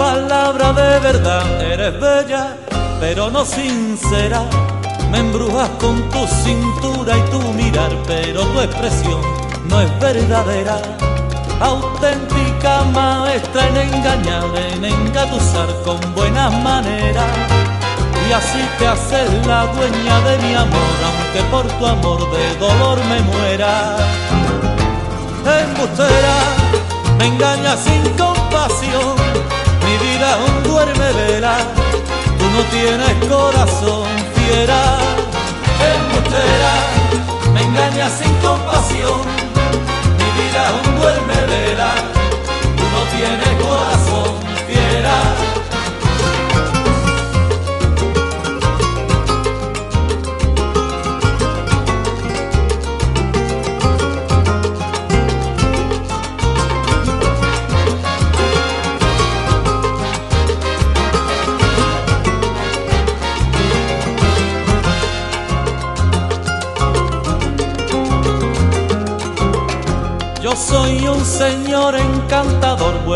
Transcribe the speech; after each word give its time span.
Palabra 0.00 0.72
de 0.72 0.98
verdad, 1.00 1.60
eres 1.60 2.00
bella, 2.00 2.56
pero 3.00 3.30
no 3.30 3.44
sincera. 3.44 4.40
Me 5.10 5.18
embrujas 5.18 5.68
con 5.78 5.94
tu 6.08 6.26
cintura 6.42 7.18
y 7.18 7.22
tu 7.30 7.38
mirar, 7.52 7.92
pero 8.06 8.40
tu 8.46 8.60
expresión 8.60 9.20
no 9.68 9.78
es 9.82 9.90
verdadera. 10.00 10.76
Auténtica 11.60 12.82
maestra 12.94 13.68
en 13.68 13.76
engañar, 13.76 14.44
en 14.72 14.84
engatusar 14.86 15.68
con 15.84 15.98
buenas 16.14 16.50
maneras. 16.62 17.30
Y 18.26 18.32
así 18.32 18.62
te 18.78 18.86
haces 18.86 19.28
la 19.46 19.66
dueña 19.66 20.16
de 20.28 20.38
mi 20.44 20.54
amor, 20.54 20.96
aunque 21.08 21.42
por 21.52 21.66
tu 21.78 21.86
amor 21.86 22.20
de 22.34 22.56
dolor 22.56 22.98
me 23.10 23.20
muera. 23.20 23.98
Embustera, 25.62 26.36
me 27.18 27.26
engañas 27.26 27.80
sin 27.80 28.02
compasión, 28.16 29.19
un 30.36 30.62
duerme 30.62 31.12
vela, 31.12 31.58
tú 32.38 32.44
no 32.56 32.62
tienes 32.70 33.14
corazón 33.28 34.06
fiera. 34.34 34.80
Embustera, 35.94 36.72
me 37.54 37.62
engañas 37.62 38.12
sin 38.18 38.32
compasión, 38.36 39.20
mi 40.18 40.28
vida 40.38 40.62
un 40.82 41.00
duerme 41.00 41.34
vela, 41.46 41.90
tú 42.76 42.84
no 42.94 43.02
tienes 43.16 43.59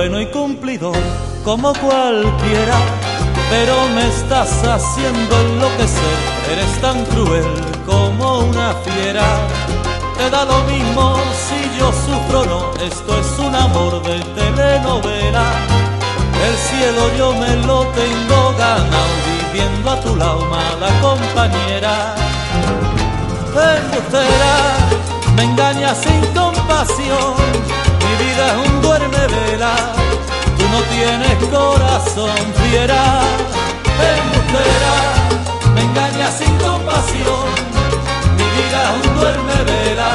bueno 0.05 0.21
y 0.21 0.27
cumplidor, 0.27 0.99
como 1.43 1.73
cualquiera, 1.73 2.77
pero 3.49 3.75
me 3.95 4.07
estás 4.07 4.63
haciendo 4.63 5.41
enloquecer, 5.41 6.19
eres 6.53 6.79
tan 6.83 7.03
cruel 7.07 7.47
como 7.87 8.41
una 8.41 8.75
fiera. 8.85 9.25
Te 10.19 10.29
da 10.29 10.45
lo 10.45 10.59
mismo 10.65 11.17
si 11.47 11.79
yo 11.79 11.91
sufro 11.91 12.45
no, 12.45 12.85
esto 12.85 13.19
es 13.19 13.39
un 13.39 13.55
amor 13.55 14.03
de 14.03 14.21
telenovela. 14.39 15.47
El 16.49 16.55
cielo 16.69 17.03
yo 17.17 17.33
me 17.33 17.57
lo 17.67 17.87
tengo 17.87 18.55
ganado, 18.59 19.15
viviendo 19.55 19.91
a 19.91 20.01
tu 20.03 20.17
lado, 20.17 20.45
mala 20.51 21.01
compañera. 21.01 22.15
Embustera, 23.79 24.55
me 25.35 25.45
engañas 25.45 25.97
sin 25.97 26.21
compasión, 26.35 27.37
vida 28.35 28.49
es 28.49 28.69
un 28.69 28.83
duerme 28.83 29.27
vela, 29.29 29.75
tú 30.59 30.65
no 30.69 30.81
tienes 30.95 31.37
corazón 31.51 32.37
fiera, 32.63 33.21
embustera, 34.17 34.95
me 35.75 35.83
engañas 35.83 36.39
sin 36.39 36.57
compasión, 36.59 37.47
mi 38.37 38.45
vida 38.57 38.79
es 38.83 39.07
un 39.07 39.15
duerme 39.15 39.65
vela, 39.65 40.15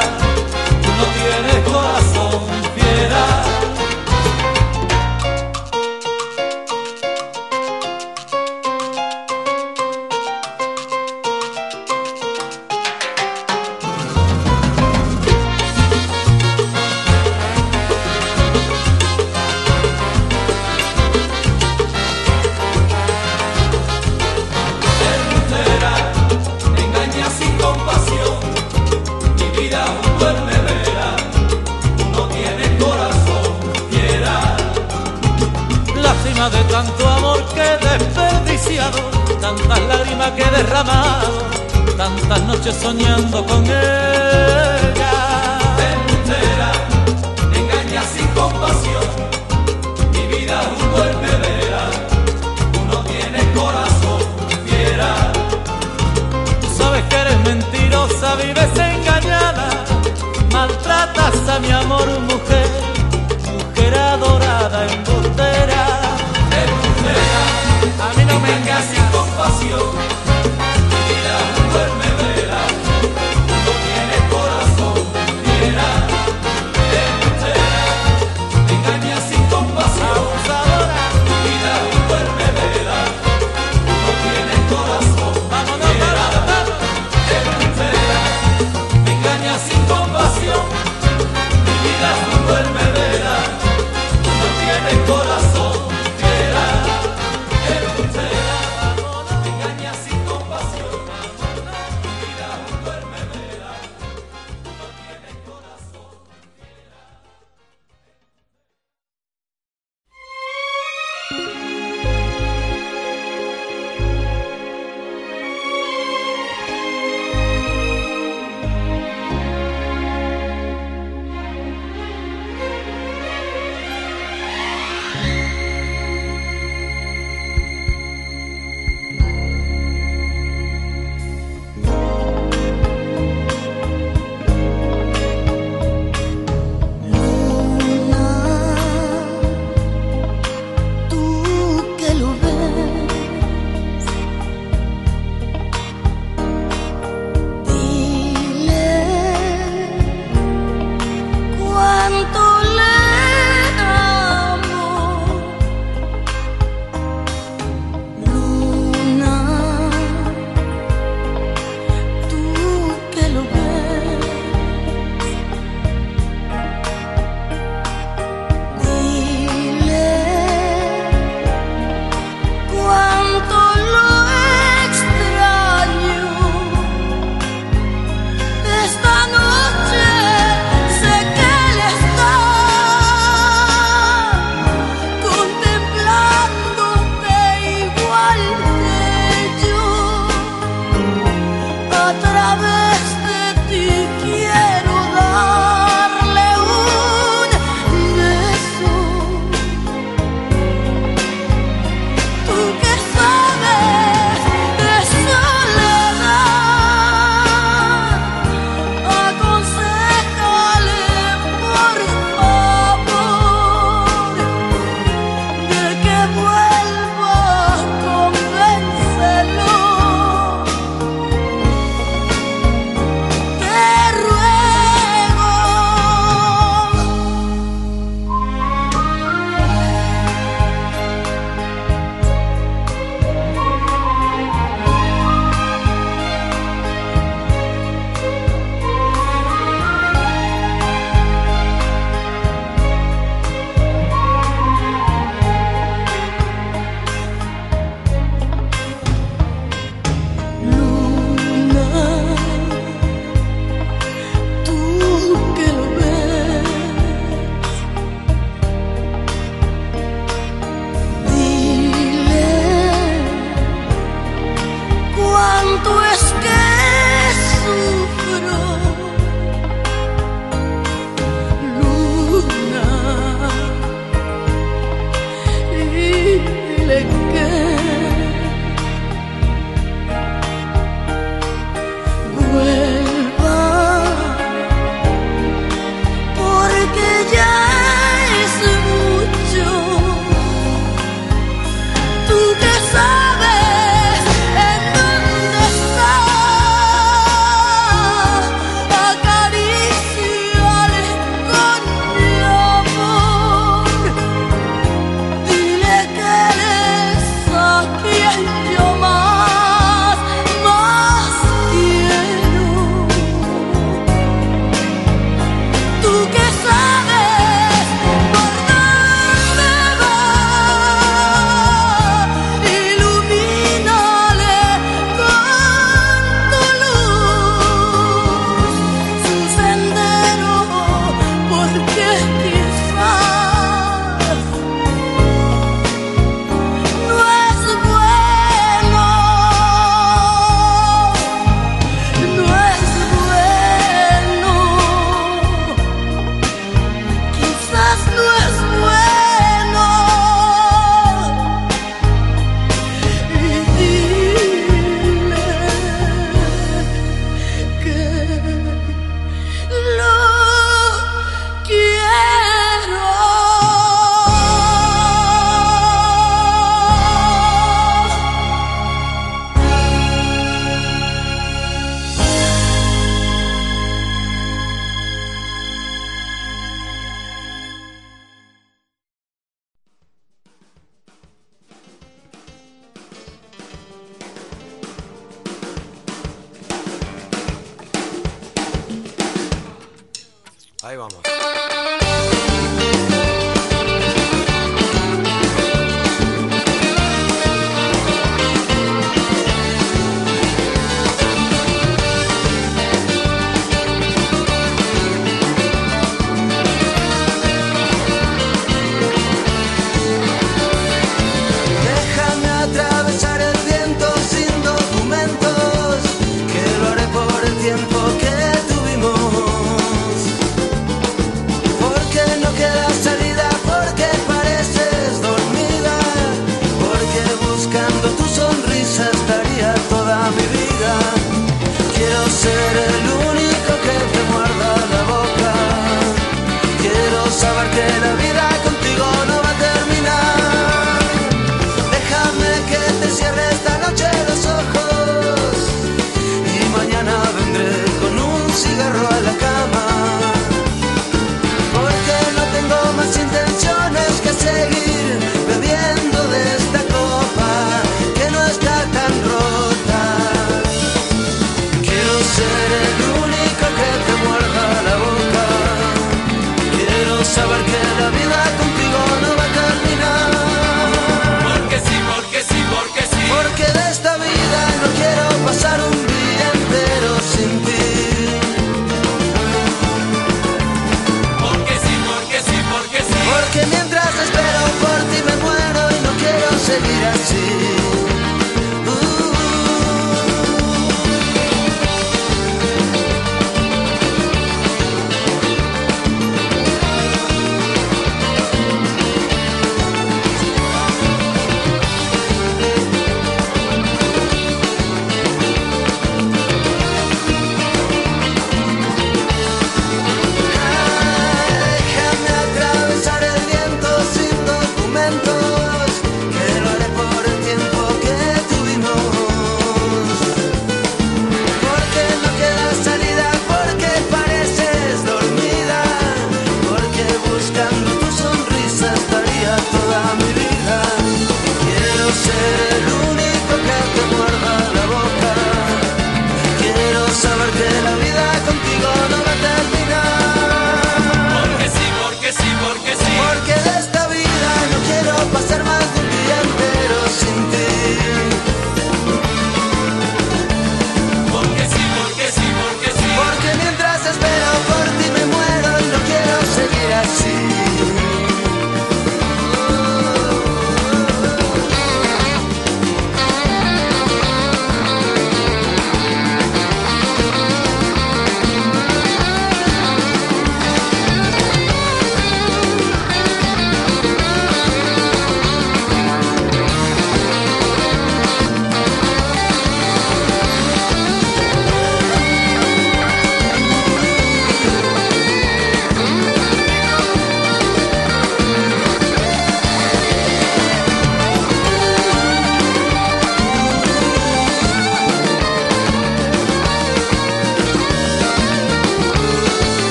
noches 42.70 42.82
soñando 42.82 43.44
con 43.46 43.64
ella. 43.66 44.29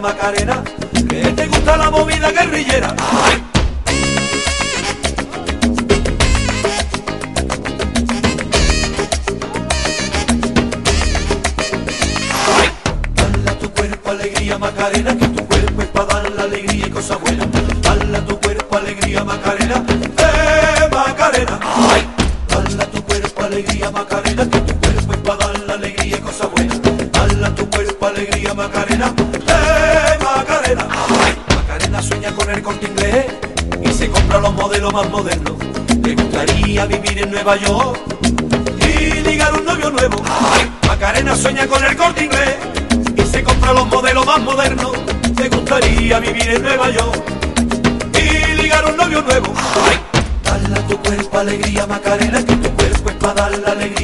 Macarena, 0.00 0.62
que 1.08 1.22
te 1.36 1.46
gusta 1.46 1.76
la 1.76 1.90
movida 1.90 2.30
guerrillera. 2.30 2.93
más 34.94 35.10
moderno. 35.10 35.56
Le 36.04 36.14
gustaría 36.14 36.86
vivir 36.86 37.18
en 37.18 37.30
Nueva 37.32 37.56
York 37.56 37.98
y 38.78 39.20
ligar 39.28 39.52
un 39.52 39.64
novio 39.64 39.90
nuevo. 39.90 40.22
Macarena 40.86 41.34
sueña 41.34 41.66
con 41.66 41.84
el 41.84 41.96
corte 41.96 42.24
inglés 42.26 42.54
y 43.16 43.22
se 43.22 43.42
compra 43.42 43.72
los 43.72 43.88
modelos 43.88 44.24
más 44.24 44.40
modernos. 44.40 44.92
Le 45.36 45.48
gustaría 45.48 46.20
vivir 46.20 46.48
en 46.48 46.62
Nueva 46.62 46.90
York 46.90 47.24
y 48.22 48.62
ligar 48.62 48.84
un 48.84 48.96
novio 48.96 49.20
nuevo. 49.22 49.52
¡Ay! 49.84 49.98
Dale 50.44 50.78
a 50.78 50.86
tu 50.86 50.96
cuerpo 50.98 51.38
alegría, 51.38 51.86
Macarena, 51.88 52.38
que 52.44 52.54
tu 52.54 52.70
cuerpo 52.76 53.10
es 53.10 53.16
para 53.16 53.34
dar 53.34 53.58
la 53.58 53.72
alegría 53.72 54.03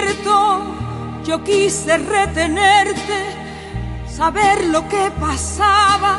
desierto, 0.00 0.60
yo 1.24 1.42
quise 1.44 1.98
retenerte, 1.98 3.36
saber 4.08 4.66
lo 4.66 4.88
que 4.88 5.10
pasaba, 5.20 6.18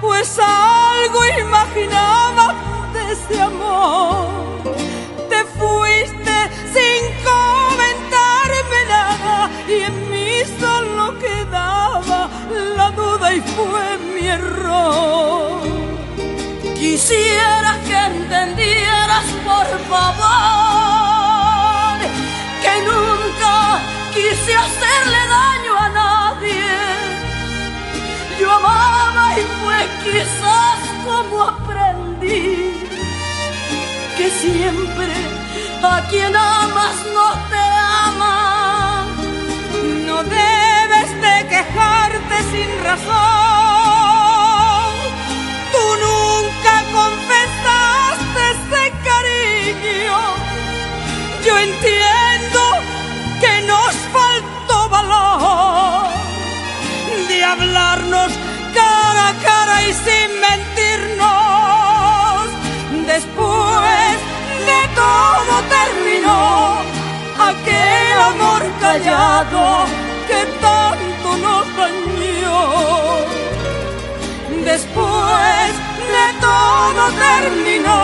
pues 0.00 0.38
algo 0.38 1.20
imaginaba 1.40 2.54
de 2.92 3.12
ese 3.12 3.42
amor. 3.42 4.28
Te 5.28 5.44
fuiste 5.44 6.36
sin 6.72 7.02
comentarme 7.30 8.84
nada 8.88 9.50
y 9.68 9.82
en 9.82 10.10
mí 10.10 10.42
solo 10.60 11.18
quedaba 11.18 12.28
la 12.76 12.90
duda 12.90 13.34
y 13.34 13.40
fue 13.40 13.98
mi 13.98 14.26
error. 14.26 15.60
Quisiera 16.74 17.78
que 17.86 17.96
entendieras, 17.96 19.24
por 19.44 19.66
favor 19.88 20.73
quise 24.44 24.56
hacerle 24.56 25.20
daño 25.28 25.76
a 25.78 25.88
nadie. 25.88 26.64
Yo 28.38 28.50
amaba 28.50 29.38
y 29.38 29.42
fue 29.60 29.88
quizás 30.04 30.80
como 31.04 31.42
aprendí 31.42 32.74
que 34.16 34.30
siempre 34.30 35.12
a 35.82 36.00
quien 36.10 36.36
amas 36.36 36.96
no 37.14 37.32
te 37.50 37.62
ama. 38.08 39.06
No 40.06 40.22
debes 40.24 41.10
de 41.24 41.48
quejarte 41.48 42.36
sin 42.52 42.70
razón. 42.84 43.14
Tú 45.72 45.84
nunca 46.06 46.74
confesaste 46.92 48.40
ese 48.54 48.82
cariño. 49.08 50.18
Yo 51.44 51.58
entiendo 51.58 52.23
hablarnos 57.54 58.30
cara 58.74 59.28
a 59.28 59.34
cara 59.48 59.76
y 59.88 59.92
sin 60.04 60.30
mentirnos. 60.46 61.24
Después 63.12 64.16
de 64.68 64.80
todo 65.02 65.54
terminó 65.76 66.42
aquel 67.50 68.16
amor 68.32 68.62
callado 68.80 69.62
que 70.28 70.40
tanto 70.66 71.28
nos 71.44 71.64
dañó. 71.80 72.62
Después 74.70 75.72
de 76.14 76.26
todo 76.46 77.02
terminó 77.28 78.00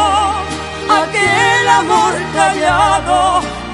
aquel 1.02 1.66
amor 1.82 2.14
callado 2.38 3.18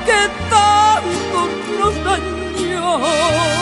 que 0.09 0.21
tanto 0.55 1.39
nos 1.79 1.95
dañó. 2.09 3.56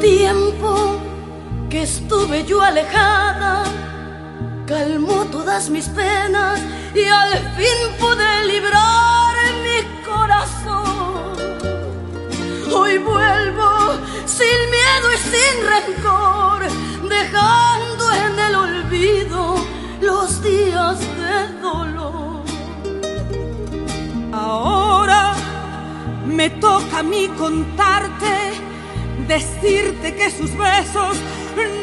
Tiempo 0.00 0.98
que 1.68 1.82
estuve 1.82 2.44
yo 2.44 2.62
alejada 2.62 3.64
calmó 4.66 5.24
todas 5.26 5.68
mis 5.68 5.88
penas 5.88 6.60
y 6.94 7.04
al 7.04 7.32
fin 7.56 7.78
pude 7.98 8.44
librar 8.46 9.34
mi 9.64 9.78
corazón. 10.04 11.34
Hoy 12.72 12.98
vuelvo 12.98 13.70
sin 14.26 14.60
miedo 14.76 15.06
y 15.12 15.18
sin 15.32 15.54
rencor, 15.74 16.60
dejando 17.08 18.12
en 18.12 18.38
el 18.38 18.54
olvido 18.54 19.56
los 20.00 20.40
días 20.42 21.00
de 21.00 21.60
dolor. 21.60 22.44
Ahora 24.32 25.34
me 26.26 26.48
toca 26.48 27.00
a 27.00 27.02
mí 27.02 27.28
contarte, 27.36 28.49
decirte 29.30 30.12
que 30.16 30.28
sus 30.28 30.52
besos 30.56 31.16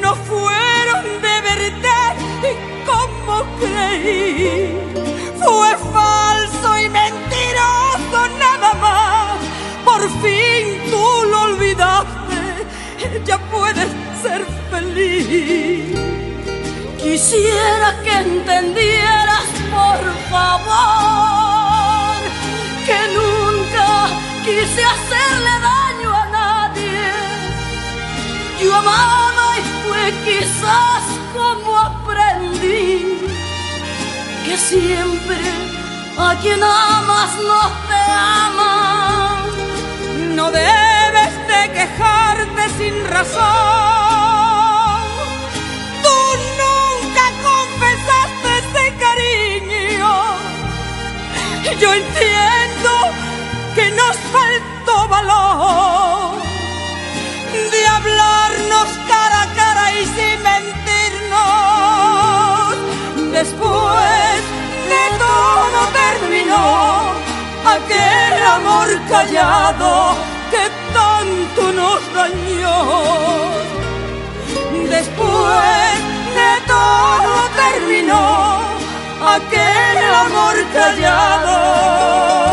no 0.02 0.16
fueron 0.16 1.04
de 1.22 1.36
verdad 1.50 2.14
como 2.86 3.36
creí. 3.58 4.78
Fue 5.42 5.70
falso 5.94 6.78
y 6.78 6.90
mentiroso 6.90 8.20
nada 8.38 8.74
más. 8.86 9.38
Por 9.86 10.02
fin 10.22 10.92
tú 10.92 11.06
lo 11.32 11.42
olvidaste, 11.44 12.42
ya 13.26 13.38
puedes 13.50 13.88
ser 14.22 14.46
feliz. 14.70 15.98
Quisiera 17.02 17.96
que 18.04 18.14
entendieras, 18.28 19.48
por 19.72 20.02
favor, 20.34 22.18
que 22.86 23.00
nunca 23.18 24.10
quise 24.44 24.84
hacerle 24.84 25.60
daño. 25.62 25.77
Yo 28.60 28.76
amaba 28.76 29.58
y 29.60 29.62
fue 29.88 30.14
quizás 30.26 31.04
como 31.32 31.78
aprendí 31.78 33.20
que 34.46 34.58
siempre 34.58 35.38
a 36.18 36.36
quien 36.42 36.64
amas 36.64 37.36
no 37.36 37.62
te 37.88 38.02
ama. 38.12 39.46
No 40.36 40.50
debes 40.50 41.34
de 41.48 41.72
quejarte 41.72 42.70
sin 42.80 43.06
razón. 43.06 43.44
Tú 46.02 46.18
nunca 46.64 47.26
confesaste 47.50 48.48
ese 48.64 48.86
cariño. 49.04 50.14
Yo 51.80 51.94
entiendo 51.94 52.92
que 53.76 53.92
nos 53.92 54.16
faltó 54.34 55.08
valor 55.10 56.17
callado 69.10 70.18
que 70.52 70.70
tanto 70.94 71.72
nos 71.74 72.02
dañó. 72.14 72.78
Después 74.90 76.00
de 76.38 76.52
todo 76.68 77.34
terminó 77.56 78.60
aquel 79.36 79.98
amor 80.26 80.56
callado 80.74 82.47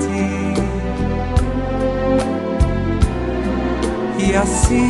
ti 0.04 0.30
y 4.26 4.28
así 4.44 4.88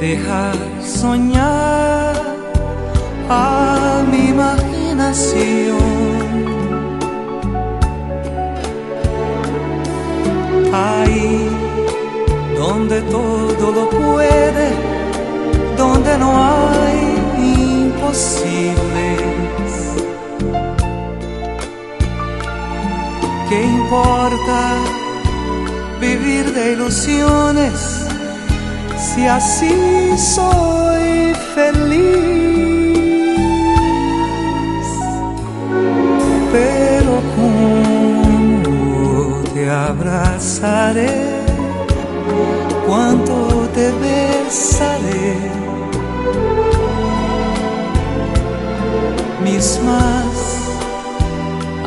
dejar 0.00 0.54
soñar 1.00 2.14
a 3.28 4.04
mi 4.10 4.22
imaginación. 4.34 5.76
Ahí 10.72 11.48
donde 12.60 12.98
todo 13.16 13.64
lo 13.78 13.84
puede, 13.90 14.66
donde 15.76 16.12
no 16.22 16.30
hay 16.54 17.00
imposibles. 17.58 19.25
Importa 23.76 24.60
vivir 26.00 26.44
de 26.54 26.72
ilusiones 26.72 27.78
si 28.96 29.26
así 29.26 29.76
soy 30.16 31.34
feliz? 31.54 32.96
Pero 36.52 37.12
cómo 37.36 38.62
te 39.52 39.70
abrazaré 39.70 41.16
cuánto 42.86 43.34
te 43.74 43.86
besaré. 44.04 45.34
Mis 49.44 49.80
más 49.88 50.35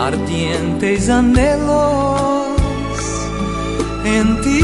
ardientes 0.10 1.08
anhelos 1.10 2.48
en 4.18 4.28
ti 4.42 4.64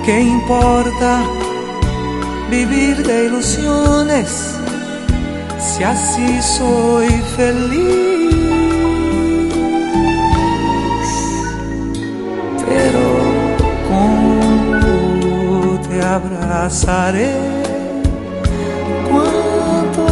¿Qué 0.04 0.20
importa 0.20 1.22
vivir 2.50 2.96
de 3.06 3.26
ilusiones 3.26 4.56
si 5.58 5.84
así 5.84 6.42
soy 6.42 7.08
feliz? 7.36 8.23
Abrazaré? 16.54 17.32
¿Cuánto 19.10 20.06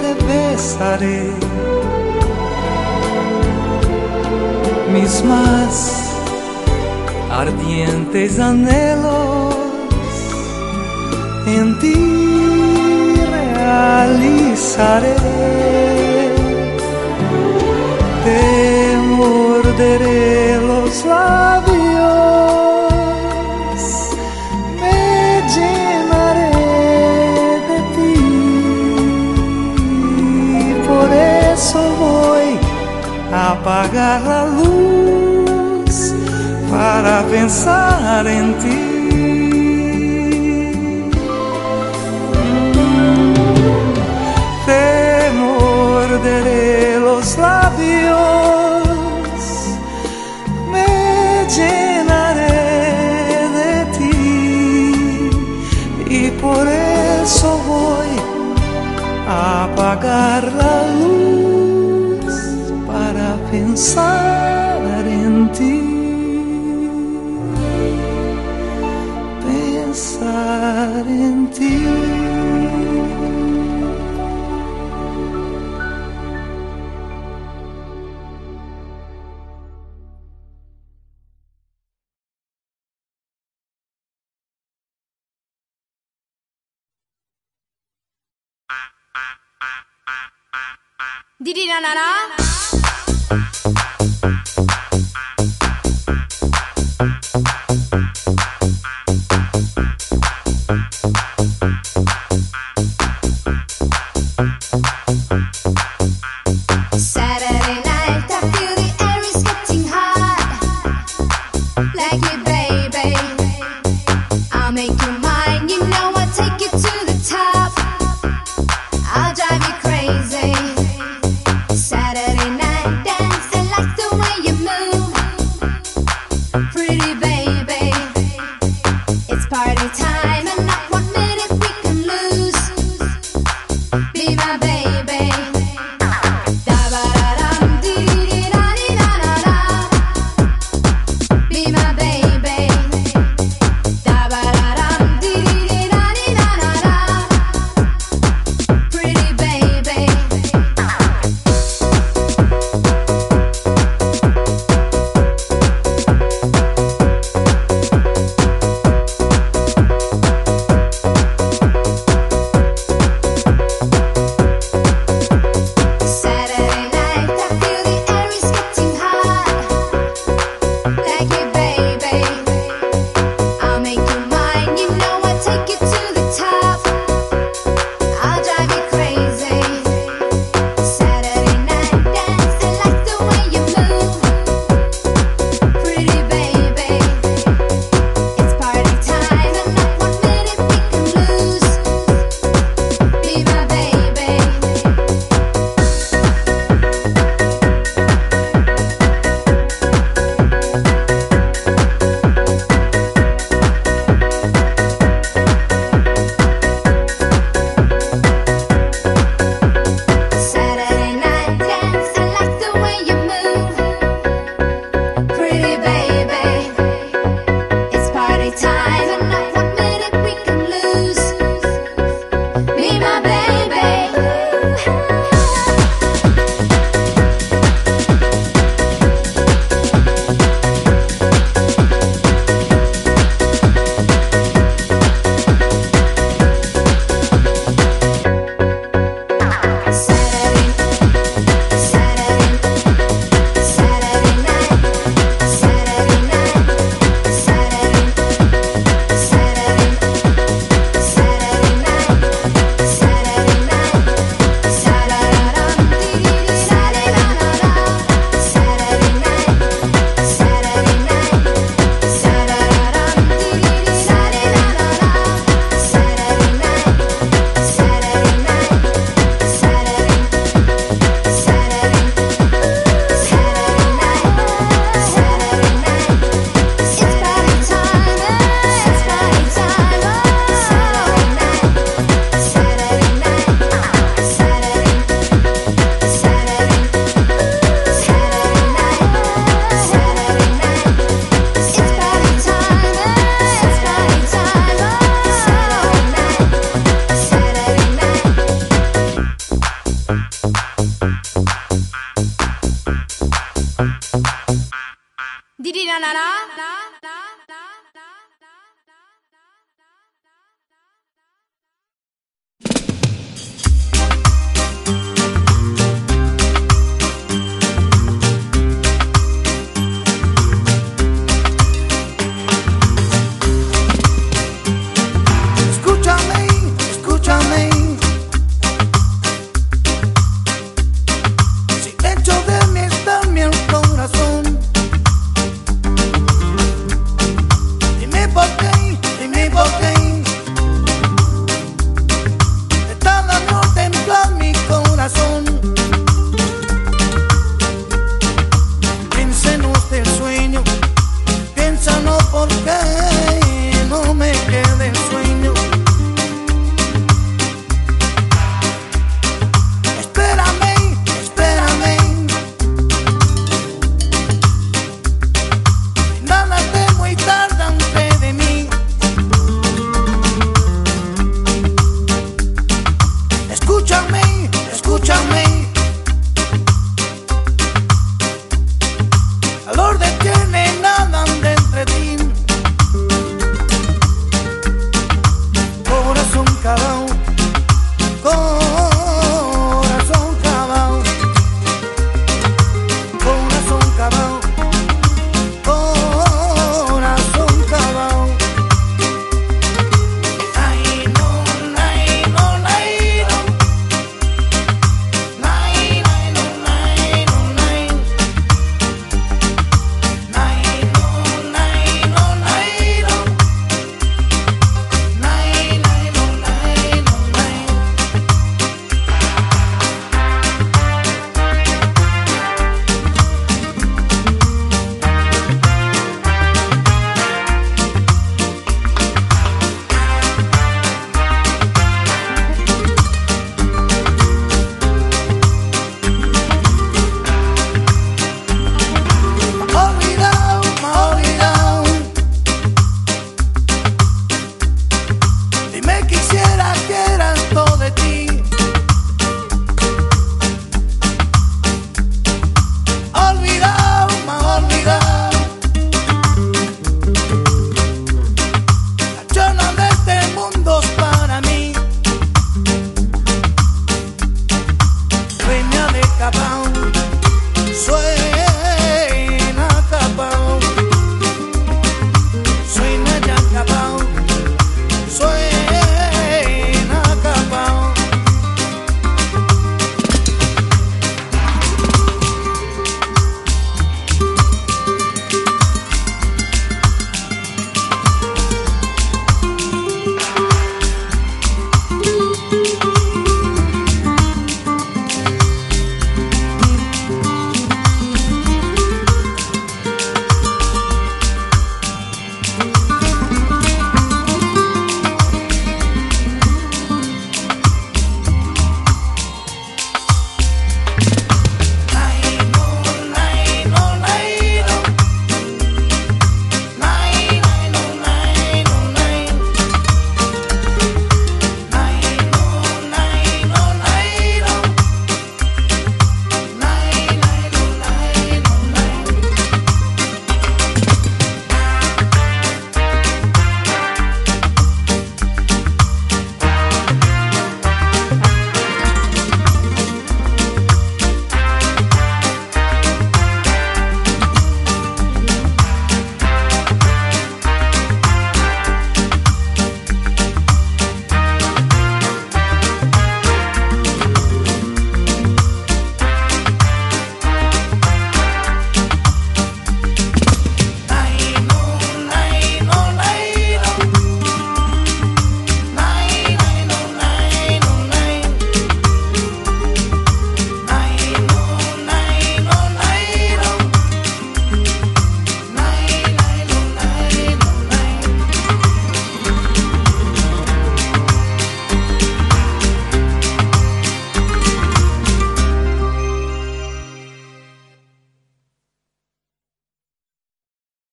te 0.00 0.10
besaré? 0.24 1.22
Mis 4.92 5.24
más 5.24 5.74
ardientes 7.30 8.38
anhelos 8.38 9.54
en 11.46 11.78
ti 11.80 11.94
realizaré. 13.60 15.16
Te 18.24 18.96
morderé 19.18 20.58
los 20.70 21.04
labios, 21.04 21.53
apagar 33.64 34.20
la 34.20 34.44
luz 34.44 36.14
para 36.70 37.22
pensar 37.22 38.26
en 38.26 38.58
ti. 38.58 38.80
Te 44.66 45.30
morderé 45.40 47.00
los 47.00 47.38
labios, 47.38 48.84
me 50.70 51.46
llenaré 51.56 52.68
de 53.58 53.74
ti 53.96 55.30
y 56.10 56.30
por 56.32 56.68
eso 56.68 57.48
voy 57.66 58.12
a 59.26 59.64
apagar 59.64 60.52